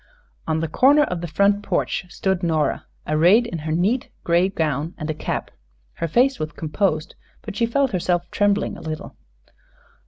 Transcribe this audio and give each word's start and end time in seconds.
On 0.47 0.61
the 0.61 0.67
corner 0.67 1.03
of 1.03 1.21
the 1.21 1.27
front 1.27 1.61
porch 1.61 2.05
stood 2.09 2.41
Nora, 2.41 2.87
arrayed 3.05 3.45
in 3.45 3.59
her 3.59 3.71
neat 3.71 4.09
gray 4.23 4.49
gown 4.49 4.95
and 4.97 5.11
a 5.11 5.13
cap. 5.13 5.51
Her 5.93 6.07
face 6.07 6.39
was 6.39 6.53
composed, 6.53 7.13
but 7.43 7.55
she 7.55 7.67
felt 7.67 7.91
herself 7.91 8.25
trembling 8.31 8.75
a 8.75 8.81
little. 8.81 9.15